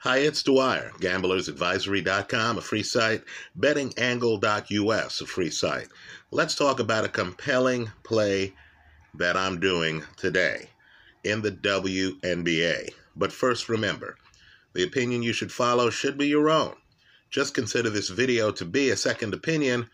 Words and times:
Hi, 0.00 0.18
it's 0.18 0.42
Dwyer, 0.42 0.92
gamblersadvisory.com, 1.00 2.58
a 2.58 2.60
free 2.60 2.82
site, 2.82 3.24
bettingangle.us, 3.58 5.20
a 5.22 5.26
free 5.26 5.50
site. 5.50 5.88
Let's 6.30 6.54
talk 6.54 6.80
about 6.80 7.06
a 7.06 7.08
compelling 7.08 7.90
play 8.02 8.52
that 9.14 9.38
I'm 9.38 9.58
doing 9.58 10.02
today 10.18 10.68
in 11.24 11.40
the 11.40 11.50
WNBA. 11.50 12.90
But 13.16 13.32
first, 13.32 13.70
remember, 13.70 14.18
the 14.74 14.84
opinion 14.84 15.22
you 15.22 15.32
should 15.32 15.50
follow 15.50 15.88
should 15.88 16.18
be 16.18 16.28
your 16.28 16.50
own. 16.50 16.76
Just 17.30 17.54
consider 17.54 17.88
this 17.88 18.10
video 18.10 18.52
to 18.52 18.66
be 18.66 18.90
a 18.90 18.96
second 18.96 19.32
opinion 19.32 19.88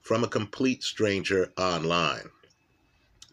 from 0.00 0.22
a 0.22 0.28
complete 0.28 0.84
stranger 0.84 1.52
online. 1.58 2.30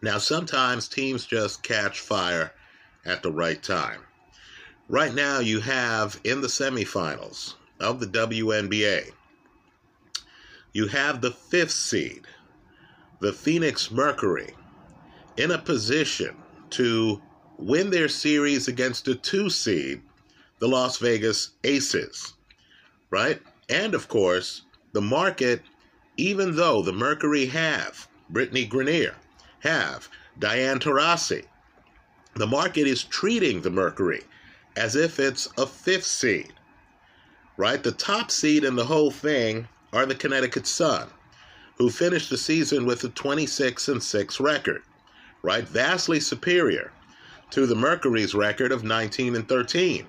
Now, 0.02 0.18
sometimes 0.18 0.88
teams 0.88 1.28
just 1.28 1.62
catch 1.62 2.00
fire 2.00 2.52
at 3.06 3.22
the 3.22 3.32
right 3.32 3.62
time. 3.62 4.02
Right 4.88 5.16
now, 5.16 5.40
you 5.40 5.62
have 5.62 6.20
in 6.24 6.42
the 6.42 6.48
semifinals 6.48 7.56
of 7.80 8.00
the 8.00 8.06
WNBA, 8.06 9.10
you 10.74 10.88
have 10.88 11.22
the 11.22 11.32
fifth 11.32 11.72
seed, 11.72 12.28
the 13.20 13.34
Phoenix 13.34 13.90
Mercury, 13.90 14.54
in 15.38 15.50
a 15.50 15.58
position 15.58 16.36
to 16.70 17.20
win 17.58 17.90
their 17.90 18.08
series 18.08 18.68
against 18.68 19.06
the 19.06 19.16
two 19.16 19.50
seed, 19.50 20.04
the 20.60 20.68
Las 20.68 21.00
Vegas 21.00 21.52
Aces, 21.64 22.34
right? 23.10 23.42
And 23.68 23.96
of 23.96 24.08
course, 24.08 24.62
the 24.92 25.02
market, 25.02 25.64
even 26.16 26.56
though 26.56 26.84
the 26.84 26.94
Mercury 26.94 27.48
have 27.48 28.08
Brittney 28.32 28.70
Griner, 28.70 29.16
have 29.62 30.10
Diana 30.38 30.80
Taurasi, 30.80 31.46
the 32.36 32.46
market 32.46 32.86
is 32.86 33.04
treating 33.04 33.62
the 33.62 33.72
Mercury 33.72 34.22
as 34.76 34.96
if 34.96 35.20
it's 35.20 35.48
a 35.58 35.66
fifth 35.66 36.06
seed, 36.06 36.54
right? 37.58 37.82
The 37.82 37.92
top 37.92 38.32
seed 38.32 38.64
in 38.64 38.76
the 38.76 38.86
whole 38.86 39.12
thing 39.12 39.68
are 39.94 40.06
the 40.06 40.16
Connecticut 40.16 40.68
Sun, 40.68 41.08
who 41.78 41.90
finished 41.90 42.30
the 42.30 42.38
season 42.38 42.86
with 42.86 43.04
a 43.04 43.10
26 43.10 43.88
and 43.88 44.04
6 44.04 44.40
record, 44.40 44.82
right? 45.42 45.68
Vastly 45.68 46.20
superior 46.20 46.92
to 47.52 47.66
the 47.66 47.76
Mercury's 47.76 48.36
record 48.36 48.72
of 48.72 48.84
19 48.84 49.36
and 49.36 49.48
13. 49.48 50.08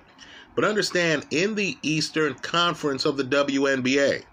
But 0.55 0.65
understand, 0.65 1.25
in 1.31 1.55
the 1.55 1.77
Eastern 1.83 2.33
Conference 2.35 3.05
of 3.05 3.15
the 3.15 3.23
WNBA, 3.23 4.23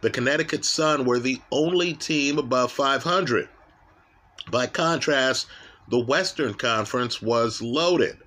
the 0.00 0.10
Connecticut 0.10 0.64
Sun 0.64 1.04
were 1.04 1.18
the 1.18 1.40
only 1.50 1.92
team 1.92 2.38
above 2.38 2.70
500. 2.70 3.48
By 4.50 4.68
contrast, 4.68 5.48
the 5.88 5.98
Western 5.98 6.54
Conference 6.54 7.20
was 7.20 7.60
loaded 7.60 8.18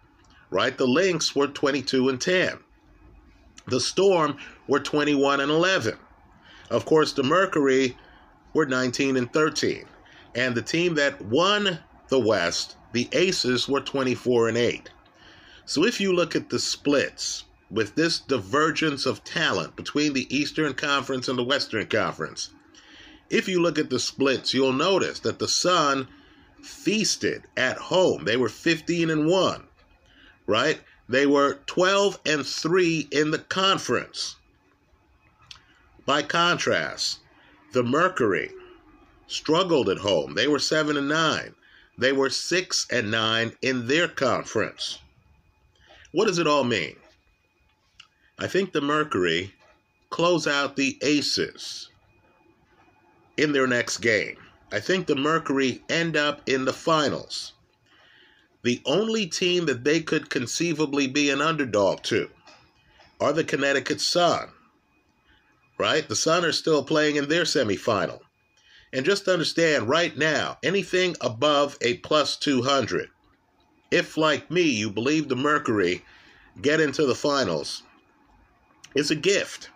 right? 0.49 0.77
The 0.77 0.87
Lynx 0.87 1.35
were 1.35 1.47
22 1.47 2.09
and 2.09 2.19
10. 2.19 2.59
The 3.67 3.79
Storm 3.79 4.37
were 4.67 4.79
21 4.79 5.39
and 5.39 5.51
11. 5.51 5.97
Of 6.69 6.85
course, 6.85 7.13
the 7.13 7.23
Mercury 7.23 7.97
were 8.53 8.65
19 8.65 9.17
and 9.17 9.31
13. 9.31 9.85
And 10.35 10.55
the 10.55 10.61
team 10.61 10.95
that 10.95 11.21
won 11.21 11.79
the 12.07 12.19
West, 12.19 12.77
the 12.93 13.07
Aces, 13.11 13.67
were 13.67 13.81
24 13.81 14.49
and 14.49 14.57
8. 14.57 14.89
So 15.65 15.85
if 15.85 16.01
you 16.01 16.13
look 16.13 16.35
at 16.35 16.49
the 16.49 16.59
splits, 16.59 17.45
with 17.71 17.93
this 17.93 18.19
divergence 18.19 19.05
of 19.05 19.23
talent 19.23 19.75
between 19.75 20.13
the 20.13 20.35
Eastern 20.35 20.73
Conference 20.73 21.27
and 21.27 21.37
the 21.37 21.43
Western 21.43 21.85
Conference, 21.85 22.49
if 23.29 23.47
you 23.47 23.61
look 23.61 23.77
at 23.77 23.91
the 23.91 23.99
splits, 23.99 24.53
you'll 24.55 24.73
notice 24.73 25.19
that 25.19 25.37
the 25.37 25.47
Sun 25.47 26.07
feasted 26.63 27.43
at 27.55 27.77
home. 27.77 28.25
They 28.25 28.37
were 28.37 28.49
15 28.49 29.11
and 29.11 29.27
1 29.27 29.68
right? 30.49 30.81
They 31.07 31.27
were 31.27 31.59
12 31.67 32.19
and 32.25 32.45
3 32.45 33.07
in 33.11 33.29
the 33.29 33.37
conference. 33.37 34.35
By 36.07 36.23
contrast, 36.23 37.19
the 37.71 37.83
Mercury 37.83 38.51
struggled 39.27 39.89
at 39.89 39.99
home. 39.99 40.33
They 40.33 40.47
were 40.47 40.57
7 40.57 40.97
and 40.97 41.07
9. 41.07 41.53
They 41.99 42.11
were 42.11 42.31
6 42.31 42.87
and 42.91 43.11
9 43.11 43.51
in 43.61 43.85
their 43.85 44.07
conference. 44.07 44.97
What 46.11 46.25
does 46.25 46.39
it 46.39 46.47
all 46.47 46.63
mean? 46.63 46.95
I 48.39 48.47
think 48.47 48.71
the 48.71 48.81
Mercury 48.81 49.53
close 50.09 50.47
out 50.47 50.75
the 50.75 50.97
Aces 51.03 51.89
in 53.37 53.51
their 53.51 53.67
next 53.67 53.97
game. 53.97 54.37
I 54.71 54.79
think 54.79 55.05
the 55.05 55.15
Mercury 55.15 55.83
end 55.89 56.17
up 56.17 56.41
in 56.47 56.65
the 56.65 56.73
finals 56.73 57.53
the 58.61 58.81
only 58.85 59.25
team 59.25 59.65
that 59.67 59.83
they 59.83 60.01
could 60.01 60.29
conceivably 60.29 61.07
be 61.07 61.29
an 61.29 61.41
underdog 61.41 62.03
to 62.03 62.29
are 63.19 63.33
the 63.33 63.43
Connecticut 63.43 64.01
Sun. 64.01 64.49
Right? 65.77 66.07
The 66.07 66.15
Sun 66.15 66.43
are 66.43 66.51
still 66.51 66.83
playing 66.83 67.15
in 67.15 67.29
their 67.29 67.43
semifinal. 67.43 68.19
And 68.91 69.05
just 69.05 69.27
understand 69.27 69.87
right 69.87 70.17
now, 70.17 70.57
anything 70.63 71.15
above 71.21 71.77
a 71.81 71.95
plus 71.97 72.35
200, 72.37 73.09
if 73.91 74.17
like 74.17 74.49
me, 74.51 74.63
you 74.63 74.89
believe 74.89 75.29
the 75.29 75.35
Mercury 75.35 76.03
get 76.61 76.81
into 76.81 77.05
the 77.05 77.15
finals, 77.15 77.83
is 78.95 79.11
a 79.11 79.15
gift. 79.15 79.69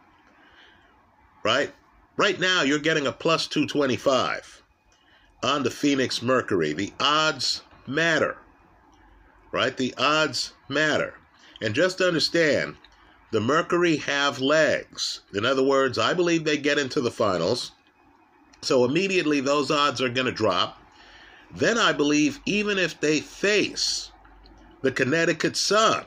Right? 1.43 1.71
Right 2.17 2.39
now, 2.39 2.63
you're 2.63 2.79
getting 2.79 3.07
a 3.07 3.11
plus 3.11 3.47
225 3.47 4.61
on 5.43 5.63
the 5.63 5.71
Phoenix 5.71 6.21
Mercury. 6.21 6.73
The 6.73 6.91
odds 6.99 7.61
matter 7.87 8.37
right? 9.53 9.77
The 9.77 9.93
odds 9.97 10.51
matter. 10.67 11.13
And 11.61 11.73
just 11.73 12.01
understand, 12.01 12.75
the 13.31 13.39
Mercury 13.39 13.97
have 13.97 14.41
legs. 14.41 15.21
In 15.33 15.45
other 15.45 15.63
words, 15.63 15.97
I 15.97 16.13
believe 16.13 16.43
they 16.43 16.57
get 16.57 16.77
into 16.77 16.99
the 16.99 17.11
finals. 17.11 17.71
So 18.61 18.83
immediately 18.83 19.39
those 19.39 19.71
odds 19.71 20.01
are 20.01 20.09
going 20.09 20.25
to 20.25 20.31
drop. 20.31 20.81
Then 21.55 21.77
I 21.77 21.93
believe 21.93 22.39
even 22.45 22.77
if 22.77 22.99
they 22.99 23.21
face 23.21 24.11
the 24.81 24.91
Connecticut 24.91 25.55
Sun, 25.55 26.05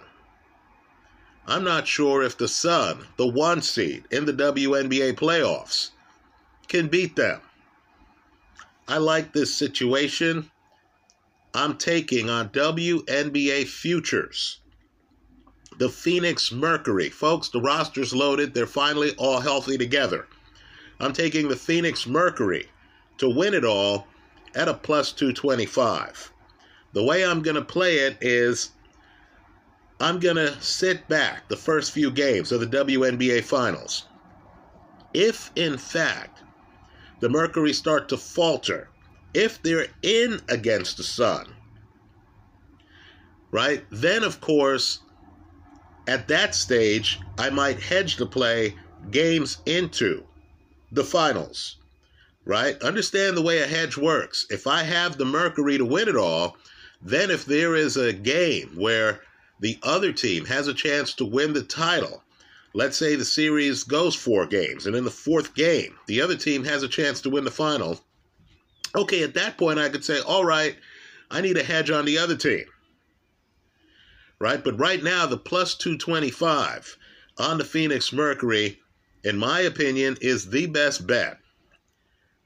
I'm 1.46 1.62
not 1.62 1.86
sure 1.86 2.22
if 2.24 2.36
the 2.36 2.48
Sun, 2.48 3.06
the 3.16 3.26
one 3.26 3.62
seed 3.62 4.04
in 4.10 4.24
the 4.24 4.32
WNBA 4.32 5.14
playoffs, 5.14 5.90
can 6.66 6.88
beat 6.88 7.14
them. 7.14 7.40
I 8.88 8.98
like 8.98 9.32
this 9.32 9.54
situation. 9.54 10.50
I'm 11.56 11.78
taking 11.78 12.28
on 12.28 12.50
WNBA 12.50 13.66
futures. 13.66 14.60
The 15.78 15.88
Phoenix 15.88 16.52
Mercury. 16.52 17.08
Folks, 17.08 17.48
the 17.48 17.62
roster's 17.62 18.14
loaded. 18.14 18.52
They're 18.52 18.66
finally 18.66 19.14
all 19.16 19.40
healthy 19.40 19.78
together. 19.78 20.26
I'm 21.00 21.14
taking 21.14 21.48
the 21.48 21.56
Phoenix 21.56 22.06
Mercury 22.06 22.68
to 23.16 23.30
win 23.30 23.54
it 23.54 23.64
all 23.64 24.06
at 24.54 24.68
a 24.68 24.74
plus 24.74 25.12
225. 25.12 26.30
The 26.92 27.02
way 27.02 27.24
I'm 27.24 27.40
going 27.40 27.54
to 27.54 27.62
play 27.62 28.00
it 28.00 28.18
is 28.20 28.72
I'm 29.98 30.20
going 30.20 30.36
to 30.36 30.60
sit 30.60 31.08
back 31.08 31.48
the 31.48 31.56
first 31.56 31.92
few 31.92 32.10
games 32.10 32.52
of 32.52 32.60
the 32.60 32.66
WNBA 32.66 33.42
Finals. 33.42 34.04
If, 35.14 35.52
in 35.56 35.78
fact, 35.78 36.42
the 37.20 37.30
Mercury 37.30 37.72
start 37.72 38.10
to 38.10 38.18
falter 38.18 38.90
if 39.36 39.62
they're 39.62 39.88
in 40.02 40.40
against 40.48 40.96
the 40.96 41.02
Sun, 41.02 41.54
right, 43.50 43.84
then 43.90 44.24
of 44.24 44.40
course, 44.40 45.00
at 46.08 46.26
that 46.28 46.54
stage, 46.54 47.20
I 47.38 47.50
might 47.50 47.78
hedge 47.78 48.16
the 48.16 48.26
play 48.26 48.74
games 49.10 49.58
into 49.66 50.24
the 50.90 51.04
finals, 51.04 51.76
right? 52.46 52.80
Understand 52.80 53.36
the 53.36 53.42
way 53.42 53.58
a 53.58 53.66
hedge 53.66 53.98
works. 53.98 54.46
If 54.48 54.66
I 54.66 54.82
have 54.84 55.18
the 55.18 55.26
Mercury 55.26 55.76
to 55.76 55.84
win 55.84 56.08
it 56.08 56.16
all, 56.16 56.56
then 57.02 57.30
if 57.30 57.44
there 57.44 57.76
is 57.76 57.98
a 57.98 58.12
game 58.14 58.70
where 58.74 59.20
the 59.60 59.78
other 59.82 60.12
team 60.12 60.46
has 60.46 60.66
a 60.66 60.74
chance 60.74 61.12
to 61.14 61.26
win 61.26 61.52
the 61.52 61.62
title, 61.62 62.22
let's 62.72 62.96
say 62.96 63.16
the 63.16 63.24
series 63.24 63.84
goes 63.84 64.14
four 64.14 64.46
games, 64.46 64.86
and 64.86 64.96
in 64.96 65.04
the 65.04 65.10
fourth 65.10 65.54
game, 65.54 65.98
the 66.06 66.22
other 66.22 66.36
team 66.36 66.64
has 66.64 66.82
a 66.82 66.88
chance 66.88 67.20
to 67.20 67.30
win 67.30 67.44
the 67.44 67.50
final, 67.50 68.00
Okay, 68.96 69.22
at 69.22 69.34
that 69.34 69.58
point, 69.58 69.78
I 69.78 69.90
could 69.90 70.04
say, 70.04 70.20
all 70.20 70.44
right, 70.44 70.74
I 71.30 71.42
need 71.42 71.58
a 71.58 71.62
hedge 71.62 71.90
on 71.90 72.06
the 72.06 72.16
other 72.16 72.34
team. 72.34 72.64
Right? 74.38 74.62
But 74.62 74.78
right 74.78 75.02
now, 75.02 75.26
the 75.26 75.36
plus 75.36 75.74
225 75.74 76.96
on 77.38 77.58
the 77.58 77.64
Phoenix 77.64 78.10
Mercury, 78.12 78.80
in 79.22 79.36
my 79.36 79.60
opinion, 79.60 80.16
is 80.22 80.48
the 80.48 80.64
best 80.66 81.06
bet 81.06 81.38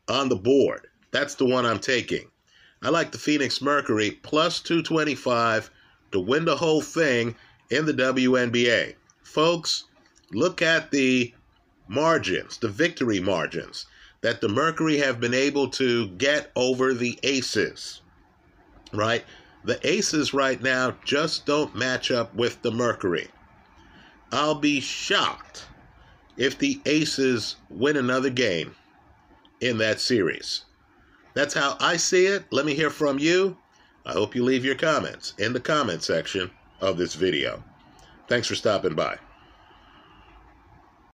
on 0.08 0.28
the 0.28 0.36
board. 0.36 0.88
That's 1.12 1.36
the 1.36 1.44
one 1.44 1.64
I'm 1.64 1.78
taking. 1.78 2.28
I 2.82 2.88
like 2.88 3.12
the 3.12 3.18
Phoenix 3.18 3.60
Mercury 3.62 4.12
plus 4.22 4.60
225 4.60 5.70
to 6.12 6.20
win 6.20 6.44
the 6.44 6.56
whole 6.56 6.80
thing 6.80 7.36
in 7.70 7.86
the 7.86 7.92
WNBA. 7.92 8.94
Folks, 9.22 9.84
look 10.32 10.62
at 10.62 10.90
the 10.90 11.32
margins, 11.86 12.58
the 12.58 12.68
victory 12.68 13.20
margins 13.20 13.86
that 14.22 14.40
the 14.40 14.48
Mercury 14.48 14.98
have 14.98 15.20
been 15.20 15.34
able 15.34 15.68
to 15.68 16.08
get 16.08 16.50
over 16.54 16.92
the 16.92 17.18
Aces, 17.22 18.02
right? 18.92 19.24
The 19.64 19.84
Aces 19.86 20.34
right 20.34 20.60
now 20.60 20.96
just 21.04 21.46
don't 21.46 21.74
match 21.74 22.10
up 22.10 22.34
with 22.34 22.60
the 22.62 22.70
Mercury. 22.70 23.28
I'll 24.32 24.54
be 24.54 24.80
shocked 24.80 25.66
if 26.36 26.58
the 26.58 26.80
Aces 26.86 27.56
win 27.68 27.96
another 27.96 28.30
game 28.30 28.74
in 29.60 29.78
that 29.78 30.00
series. 30.00 30.64
That's 31.34 31.54
how 31.54 31.76
I 31.80 31.96
see 31.96 32.26
it. 32.26 32.44
Let 32.50 32.66
me 32.66 32.74
hear 32.74 32.90
from 32.90 33.18
you. 33.18 33.56
I 34.04 34.12
hope 34.12 34.34
you 34.34 34.44
leave 34.44 34.64
your 34.64 34.74
comments 34.74 35.34
in 35.38 35.52
the 35.52 35.60
comment 35.60 36.02
section 36.02 36.50
of 36.80 36.96
this 36.96 37.14
video. 37.14 37.62
Thanks 38.28 38.48
for 38.48 38.54
stopping 38.54 38.94
by. 38.94 39.18